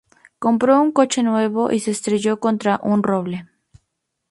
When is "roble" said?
3.03-3.47